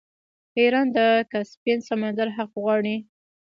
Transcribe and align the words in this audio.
ایران 0.59 0.87
د 0.95 0.97
کسپین 1.31 1.79
سمندر 1.89 2.27
حق 2.37 2.51
غواړي. 2.61 2.95